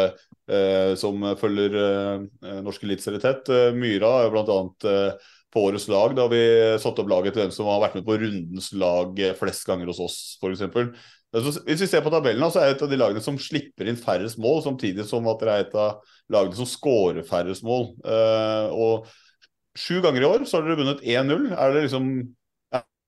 [0.50, 3.52] eh, som følger eh, norsk eliteserie tett.
[3.78, 4.58] Myra er jo bl.a.
[4.90, 6.42] Eh, på årets lag, da vi
[6.80, 9.90] satte opp laget til dem som har vært med på rundens lag eh, flest ganger
[9.92, 10.64] hos oss, f.eks.
[11.32, 13.88] Altså, hvis vi ser på tabellen, så er det et av de lagene som slipper
[13.88, 17.88] inn færrest mål, samtidig som at det er et av lagene som skårer færrest mål.
[18.04, 19.10] Uh, og
[19.78, 21.48] sju ganger i år så har dere vunnet 1-0.
[21.56, 22.12] Er det liksom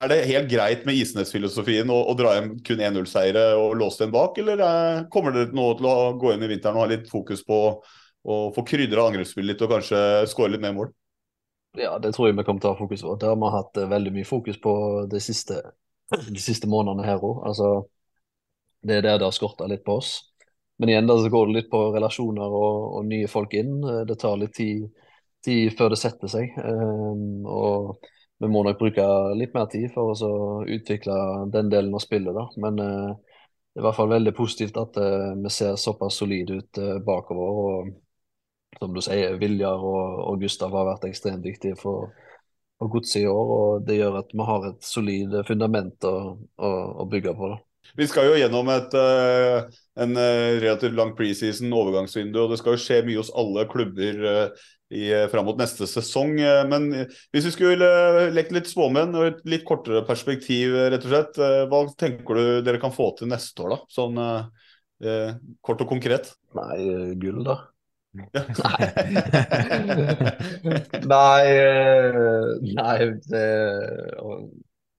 [0.05, 4.13] er det helt greit med Isnes-filosofien å, å, dra hjem kun 1-0-seire og låse den
[4.13, 7.07] bak, eller er, kommer dere nå til å gå inn i vinteren og ha litt
[7.09, 7.61] fokus på
[8.25, 10.01] å få krydra angrepsspillet litt og kanskje
[10.33, 10.91] skåre litt mer mål?
[11.79, 13.17] Ja, det tror jeg vi kommer til å ha fokus på.
[13.21, 14.75] Det har vi hatt uh, veldig mye fokus på
[15.11, 15.61] de siste,
[16.13, 17.43] de siste månedene her òg.
[17.49, 17.71] Altså,
[18.85, 20.19] det er der det har skorta litt på oss.
[20.79, 23.79] Men igjen da så går det litt på relasjoner og, og nye folk inn.
[24.09, 24.89] Det tar litt tid,
[25.47, 26.57] tid før det setter seg.
[26.59, 28.09] Um, og
[28.43, 29.05] vi må nok bruke
[29.39, 30.33] litt mer tid for å
[30.67, 31.19] utvikle
[31.55, 32.35] den delen av spillet.
[32.35, 32.49] da.
[32.61, 36.59] Men uh, det er i hvert fall veldig positivt at uh, vi ser såpass solide
[36.59, 37.61] ut uh, bakover.
[37.63, 42.11] og Som du sier, Viljar og, og Gustav har vært ekstremt viktige for,
[42.83, 43.55] for godset i år.
[43.59, 46.17] og Det gjør at vi har et solid fundament å,
[46.59, 47.55] å, å bygge på.
[47.55, 47.63] da.
[47.95, 52.75] Vi skal jo gjennom et, eh, en eh, relativt lang preseason, overgangsvindu, og det skal
[52.75, 56.37] jo skje mye hos alle klubber eh, i, fram mot neste sesong.
[56.71, 56.89] Men
[57.35, 57.91] hvis vi skulle
[58.35, 62.83] lekt litt spåmenn og et litt kortere perspektiv, rett og slett, hva tenker du dere
[62.83, 63.81] kan få til neste år, da?
[63.91, 65.31] Sånn eh,
[65.65, 66.35] kort og konkret?
[66.55, 67.59] Nei, gull, da.
[68.15, 68.87] nei.
[71.11, 71.47] nei,
[72.79, 73.49] nei det,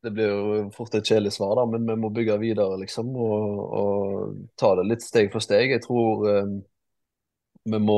[0.06, 3.10] det blir jo fort et kjedelig svar, da, men vi må bygge videre, liksom.
[3.18, 5.74] Og, og ta det litt steg for steg.
[5.74, 6.52] Jeg tror eh,
[7.66, 7.98] vi, må,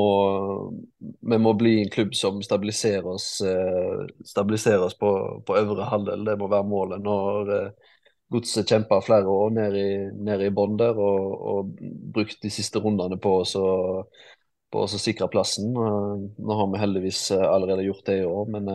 [1.32, 5.10] vi må bli en klubb som stabiliserer oss, eh, stabiliserer oss på,
[5.44, 6.24] på, øvre halvdel.
[6.30, 7.92] Det må være målet når eh,
[8.28, 11.78] Godset kjempa flere år ned i, ned i bånn der og, og
[12.12, 15.70] brukt de siste rundene på oss på å sikre plassen.
[15.72, 18.68] Nå har vi heldigvis allerede gjort det i år, men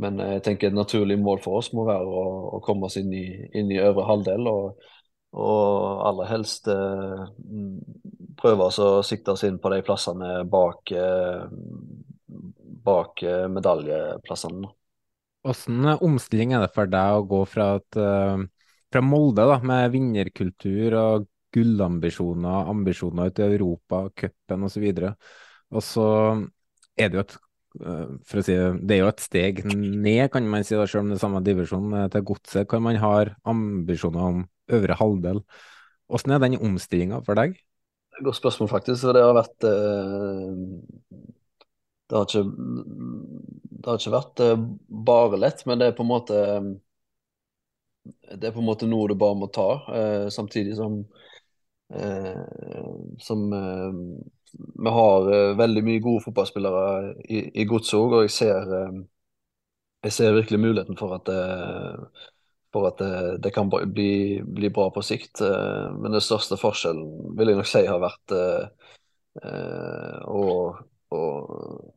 [0.00, 2.24] men jeg tenker et naturlig mål for oss må være å,
[2.56, 3.26] å komme oss inn i,
[3.58, 4.48] inn i øvre halvdel.
[4.48, 4.86] Og,
[5.36, 7.24] og aller helst eh,
[8.40, 11.44] prøve oss å sikte oss inn på de plassene bak, eh,
[12.88, 14.72] bak eh, medaljeplassene.
[15.42, 19.92] Hvordan omstilling er det for deg å gå fra, et, eh, fra Molde da, med
[19.92, 24.92] vinnerkultur og gullambisjoner, ambisjoner ut i Europa, cupen osv.,
[25.72, 26.06] og så
[27.00, 30.46] er det jo et Eh, for å si det, er jo et steg ned, kan
[30.48, 33.12] man si, da, selv om det er samme divisjon eh, til godset, kan man ha
[33.48, 35.42] ambisjoner om øvre halvdel.
[36.12, 37.56] Hvordan er den omstillinga for deg?
[38.20, 39.06] Godt spørsmål, faktisk.
[39.06, 40.50] for Det har vært eh,
[42.12, 44.42] det har, ikke, det har ikke vært
[45.08, 46.40] bare lett, men det er på en måte
[48.02, 49.68] Det er på en måte noe du bare må ta,
[50.34, 51.00] samtidig som
[53.20, 53.42] som
[54.58, 56.84] vi har uh, veldig mye gode fotballspillere
[57.28, 59.00] i, i godset òg, og jeg ser, uh,
[60.06, 62.28] jeg ser, virkelig muligheten for at, uh,
[62.72, 63.02] for at
[63.44, 65.42] det kan bli, bli, bra på sikt.
[66.00, 68.32] men den største forskjellen vil jeg nok si har vært
[70.24, 70.78] og,
[71.12, 71.50] og,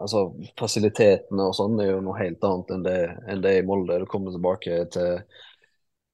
[0.03, 0.25] altså,
[0.59, 4.01] Fasilitetene og sånn er jo noe helt annet enn det, enn det er i Molde.
[4.03, 5.23] Du kommer tilbake til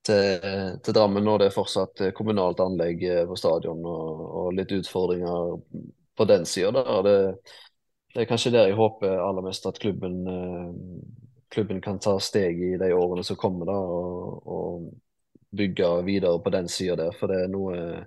[0.06, 0.45] til,
[0.86, 5.58] til, Drammen når det er fortsatt kommunalt anlegg på stadion og, og litt utfordringer
[6.21, 6.84] på den sida.
[7.01, 7.17] Det,
[8.13, 10.67] det er kanskje der jeg håper aller mest at klubben, eh,
[11.53, 14.91] klubben kan ta steg i de årene som kommer, da, og, og
[15.57, 17.15] bygge videre på den sida der.
[17.17, 18.03] For det er noe,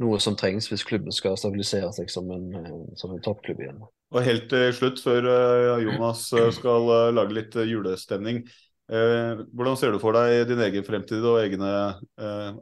[0.00, 2.48] noe, som trengs hvis klubben skal stabilisere seg som en,
[2.96, 3.84] som en toppklubb igjen.
[4.10, 8.44] Og Helt til slutt, før eh, Jonas eh, skal lage litt julestemning.
[8.90, 11.68] hvordan ser du for deg din egen fremtid og egne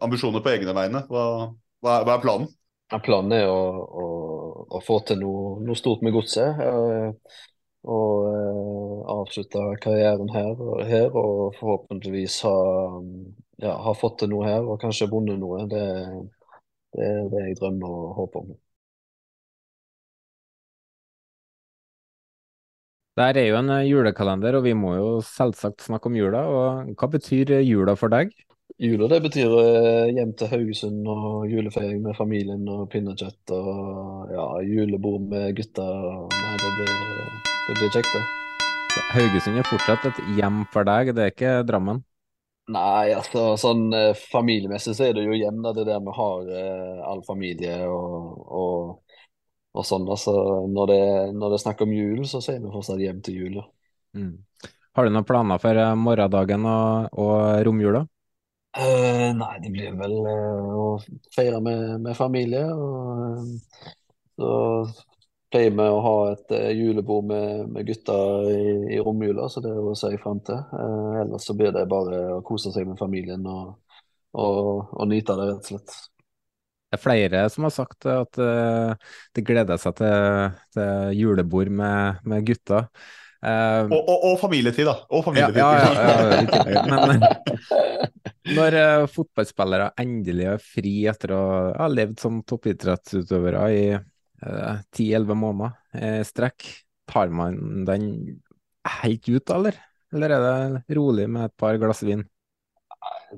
[0.04, 1.00] ambisjoner på egne vegne?
[1.08, 1.22] Hva,
[1.80, 2.50] hva, er planen?
[3.04, 4.08] Planen er å, å,
[4.48, 6.60] å få til noe, noe, stort med godset.
[6.64, 7.38] Eh,
[7.88, 10.54] og eh, avslutte karrieren her,
[10.88, 12.54] her, og forhåpentligvis ha,
[13.64, 15.64] ja, ha, fått til noe her og kanskje vunnet noe.
[15.70, 15.84] Det,
[16.96, 18.56] det er det jeg drømmer og håper om.
[23.18, 26.44] Der er jo en eh, julekalender, og vi må jo selvsagt snakke om jula.
[26.46, 28.30] og Hva betyr jula for deg?
[28.78, 34.44] Jula det betyr uh, hjem til Haugesund og julefeiring med familien og pinnekjøtt og ja,
[34.62, 35.86] julebord med gutta.
[36.30, 36.92] Nei, det blir,
[37.66, 38.20] det blir kjekt, det.
[39.16, 42.04] Haugesund er fortsatt et hjem for deg, det er ikke Drammen?
[42.70, 45.72] Nei, altså sånn uh, familiemessig så er det jo hjem, da.
[45.74, 49.16] Det er der vi har uh, all familie og, og,
[49.74, 50.06] og sånn.
[50.06, 50.36] Altså,
[50.70, 51.00] når det,
[51.34, 53.66] når det er snakk om jul, så sier vi fortsatt hjem til jul, ja.
[54.22, 54.36] Mm.
[54.94, 58.04] Har du noen planer for morgendagen og, og romjula?
[58.76, 60.82] Uh, nei, det blir vel uh, å
[61.34, 62.66] feire med, med familie.
[62.68, 63.94] Og, uh,
[64.38, 64.50] så
[65.48, 68.14] pleier vi å ha et julebord med, med gutta
[68.52, 70.60] i, i romjula, så det er å se fram til.
[71.22, 73.70] ellers så blir det bare å kose seg med familien og,
[74.36, 75.96] og, og nyte det, rett og slett.
[76.88, 82.44] Det er flere som har sagt at de gleder seg til, til julebord med, med
[82.52, 82.84] gutta.
[83.38, 84.96] Og, og, og, familietid, da.
[85.14, 85.60] Og familietid.
[85.62, 86.82] Ja, ja, ja,
[88.48, 91.42] Men Når uh, fotballspillere endelig er fri etter å
[91.76, 96.66] ha levd som toppidrettsutøvere i eh, ti-elleve uh, måneder strekk,
[97.08, 98.08] tar man den
[99.02, 99.78] helt ut, eller?
[100.14, 102.24] Eller er det rolig med et par glass vin?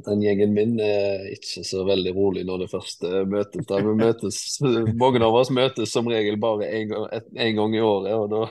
[0.07, 3.67] Den gjengen min er ikke så veldig rolig når det først møtes.
[3.67, 3.81] Da.
[3.83, 4.41] Vi møtes,
[5.03, 7.11] mange av oss møtes som regel bare én gang,
[7.59, 8.45] gang, i året, og da,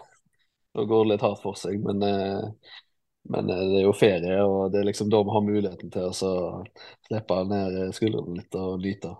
[0.79, 1.81] da, går det litt hardt for seg.
[1.85, 2.75] Men uh,
[3.29, 6.07] men eh, det er jo ferie, og det er liksom da vi har muligheten til
[6.09, 9.15] å slippe ned skuldrene litt og nyte.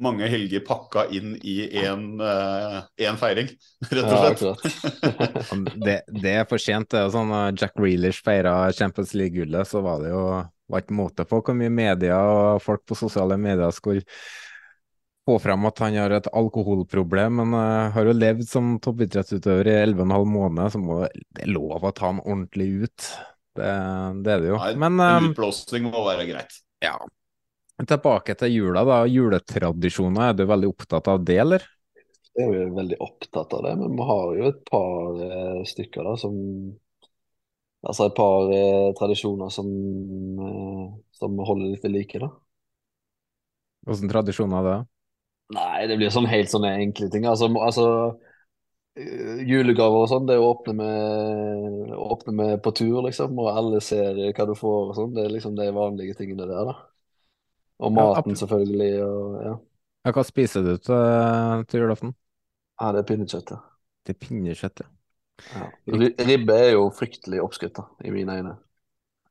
[0.00, 3.50] mange helger pakka inn i én feiring,
[3.90, 4.78] rett og slett.
[5.50, 6.88] Ja, Det, det er for sent.
[6.92, 10.24] Det er sånn når Jack Reelish feira Champions League-gullet, så var det jo
[10.70, 14.06] var ikke måte på hvor mye media og folk på sosiale medier skulle
[15.28, 19.76] få frem at han har et alkoholproblem, men uh, har jo levd som toppidrettsutøver i
[19.84, 23.08] 11,5 måneder, så må det er lov å ta han ordentlig ut.
[23.56, 23.70] Det,
[24.24, 24.60] det er det jo.
[24.62, 26.60] Nei, Men en um, utblåsning må være greit.
[26.84, 26.98] ja.
[27.80, 28.96] Tilbake til jula, da.
[29.08, 31.62] Juletradisjoner, er du veldig opptatt av det, eller?
[32.36, 36.06] Jeg er jo veldig opptatt av det, men vi har jo et par eh, stykker
[36.06, 36.36] da som
[37.80, 39.68] Altså et par eh, tradisjoner som,
[40.44, 42.28] eh, som holder litt ved like, da.
[43.88, 44.74] Hvilke tradisjoner er det?
[45.50, 47.24] Nei, det blir sånn helt sånne enkle ting.
[47.26, 47.86] Altså, altså
[48.94, 53.80] eh, julegaver og sånn, det å åpne med, åpne med på tur, liksom, og alle
[53.82, 55.16] ser hva du får og sånn.
[55.16, 56.76] Det er liksom de vanlige tingene der, da.
[57.80, 59.58] Og maten, ja, selvfølgelig, og ja.
[60.06, 62.14] Ja, hva spiser du til, til julaften?
[62.80, 63.60] Ja, det er pinnekjøtt, ja.
[64.08, 65.66] er pinnekjøtt, ja.
[66.28, 68.54] Ribbe er jo fryktelig oppskrytt, da, i mine øyne.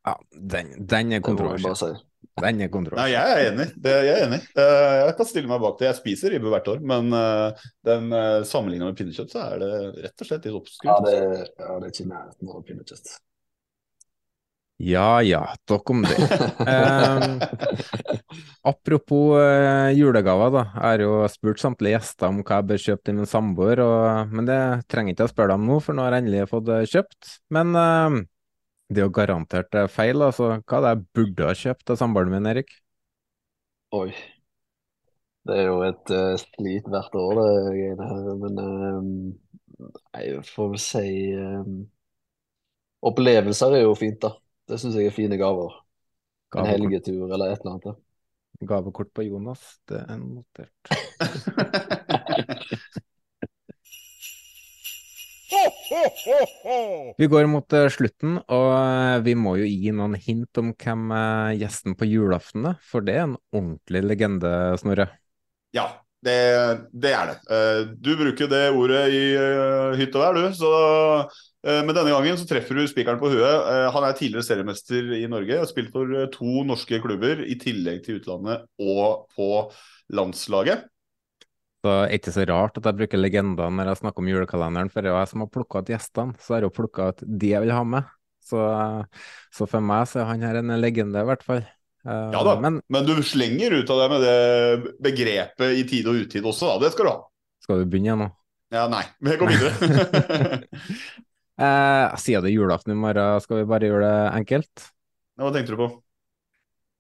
[0.06, 2.00] Ja, den, den er Det kontroversiell.
[2.44, 3.68] Den er Nei, jeg er enig.
[3.76, 4.42] Det, jeg er enig.
[4.58, 5.90] Eh, Jeg kan stille meg bak det.
[5.90, 9.72] Jeg spiser ribbe hvert år, men uh, den uh, sammenligna med pinnekjøtt, så er det
[10.06, 10.92] rett og slett litt oppskrytt.
[10.92, 13.18] Ja, det, ja, det er ikke nærheten av pinnekjøtt.
[14.80, 16.16] Ja ja, nok om det.
[16.64, 17.34] um,
[18.72, 20.64] apropos uh, julegaver, da.
[20.72, 23.84] Jeg har jo spurt samtlige gjester om hva jeg bør kjøpe til min samboer,
[24.32, 27.34] men det trenger ikke jeg spørre dem nå, for nå har jeg endelig fått kjøpt.
[27.52, 28.22] Men eh,
[28.90, 30.56] det er jo garantert eh, feil, altså.
[30.66, 32.72] Hva er det jeg burde ha kjøpt av samboeren min, Erik?
[33.94, 34.10] Oi.
[35.50, 38.32] Det er jo et uh, slit hvert år, det greiene her.
[38.42, 39.02] Men uh,
[39.86, 41.06] nei, jeg får vel si
[41.38, 41.70] uh,
[43.10, 44.34] Opplevelser er jo fint, da.
[44.70, 45.78] Det syns jeg er fine gaver.
[46.58, 47.86] En helgetur eller et eller annet.
[47.94, 48.68] da.
[48.74, 50.92] gavekort på Jonas, det er notert.
[57.18, 61.10] Vi går mot eh, slutten, og eh, vi må jo gi noen hint om hvem
[61.16, 65.10] eh, gjesten på julaften er, for det er en ordentlig legende, Snorre.
[65.76, 65.88] Ja,
[66.26, 66.38] det,
[66.92, 67.38] det er det.
[68.02, 69.24] Du bruker det ordet i
[70.00, 70.50] hytta vær, du.
[70.58, 70.72] Så,
[71.64, 73.70] men denne gangen så treffer du spikeren på huet.
[73.94, 78.20] Han er tidligere seriemester i Norge har spilt for to norske klubber, i tillegg til
[78.20, 79.52] utlandet og på
[80.18, 80.90] landslaget.
[81.80, 84.90] Så det er ikke så rart at jeg bruker legender når jeg snakker om julekalenderen,
[84.92, 87.06] for det er jo jeg som har plukka ut gjestene, så har det jo plukka
[87.14, 88.10] ut de jeg vil ha med.
[88.50, 88.64] Så,
[89.56, 91.62] så for meg så er han her en legende, i hvert fall.
[92.04, 96.12] Eh, Ja da, Men men du slenger ut av deg med det begrepet i tide
[96.12, 96.84] og utide også, da.
[96.84, 97.18] Det skal du ha.
[97.64, 98.30] skal du begynne nå?
[98.76, 99.06] Ja, nei.
[99.24, 100.62] Vi går videre.
[101.60, 104.84] Eh, siden det er julaften i morgen, skal vi bare gjøre det enkelt?
[105.36, 105.88] Hva tenkte du på?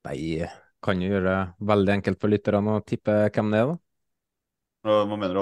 [0.07, 0.47] Nei,
[0.83, 3.77] kan jo gjøre det veldig enkelt for lytterne å tippe hvem det er, da.
[4.85, 5.39] Hva mener du?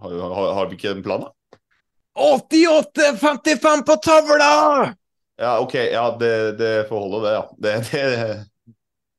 [0.00, 1.58] Har, du, har, har, har vi ikke en plan, da?
[2.20, 4.50] 88-55 på tavla!
[5.40, 5.74] Ja, OK.
[5.74, 7.34] Ja, det, det får holde, det.
[7.34, 7.44] ja.
[7.56, 8.00] Det, det,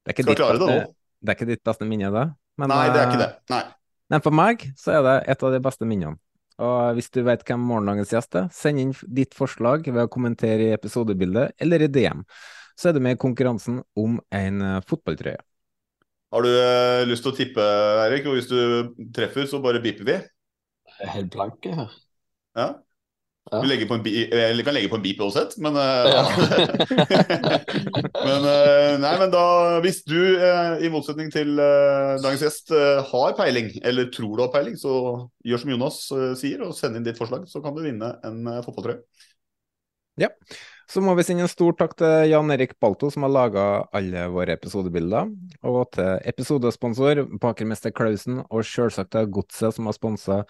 [0.05, 0.81] Det er ikke skal ditt klare det nå.
[1.21, 2.27] det er ikke ditt beste minne, da?
[2.61, 3.31] Men, Nei, det er ikke eh, det.
[3.53, 3.63] Nei.
[4.11, 6.19] Men for meg så er det et av de beste minnene.
[6.61, 10.67] Og hvis du vet hvem morgendagens gjest er, send inn ditt forslag ved å kommentere
[10.67, 12.21] i episodebildet eller i DM.
[12.77, 15.39] Så er du med i konkurransen om en eh, fotballtrøye.
[16.31, 17.65] Har du eh, lyst til å tippe,
[18.05, 18.29] Eirik?
[18.29, 20.15] Og hvis du treffer, så bare bipper vi.
[20.95, 21.91] Jeg er helt blank her.
[22.55, 22.69] Ja.
[23.51, 23.57] Ja.
[23.57, 26.23] På en eller kan legge på en beep uansett, men eh, Ja.
[28.21, 33.01] Men eh, nei, men da Hvis du, eh, i motsetning til eh, dagens gjest, eh,
[33.09, 34.93] har peiling, eller tror du har peiling, så
[35.43, 38.43] gjør som Jonas eh, sier, og send inn ditt forslag, så kan du vinne en
[38.61, 39.01] fotballtrøye.
[40.21, 40.31] fotballtrøye.
[40.91, 44.25] Så må vi sende en stor takk til Jan Erik Balto, som har laga alle
[44.33, 45.29] våre episodebilder.
[45.63, 50.41] Og til episodesponsor Bakermester Klausen, og selvsagt til Godset, som har sponsa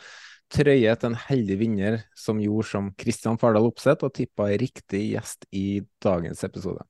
[0.52, 5.46] trøye til en heldig vinner som gjorde som Kristian Fardal Opseth og tippa riktig gjest
[5.54, 6.82] i dagens episode.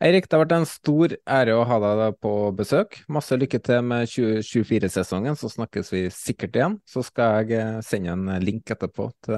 [0.00, 2.94] Eirik, det har vært en stor ære å ha deg på besøk.
[3.12, 6.76] Masse lykke til med 2024-sesongen, så snakkes vi sikkert igjen.
[6.88, 9.36] Så skal jeg eh, sende en link etterpå til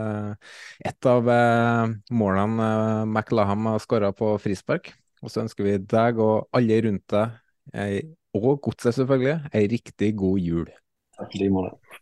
[0.87, 4.93] et av eh, målene eh, McLaham har skåra på frispark.
[5.27, 7.35] Og så ønsker vi deg og alle rundt deg,
[7.75, 7.99] eh,
[8.39, 10.71] og godset selvfølgelig, ei riktig god jul.
[11.19, 12.02] Takk i like måte.